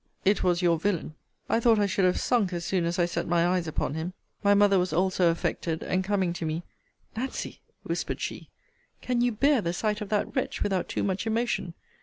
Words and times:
It 0.25 0.43
was 0.43 0.63
your 0.63 0.79
villain. 0.79 1.13
I 1.47 1.59
thought 1.59 1.77
I 1.77 1.85
should 1.85 2.05
have 2.05 2.19
sunk 2.19 2.53
as 2.53 2.65
soon 2.65 2.85
as 2.85 2.97
I 2.97 3.05
set 3.05 3.27
my 3.27 3.45
eyes 3.45 3.67
upon 3.67 3.93
him. 3.93 4.13
My 4.43 4.55
mother 4.55 4.79
was 4.79 4.91
also 4.91 5.29
affected; 5.29 5.83
and, 5.83 6.03
coming 6.03 6.33
to 6.33 6.43
me, 6.43 6.63
Nancy, 7.15 7.59
whispered 7.83 8.19
she, 8.19 8.49
can 9.03 9.21
you 9.21 9.31
bear 9.31 9.61
the 9.61 9.73
sight 9.73 10.01
of 10.01 10.09
that 10.09 10.35
wretch 10.35 10.63
without 10.63 10.89
too 10.89 11.03
much 11.03 11.27
emotion? 11.27 11.75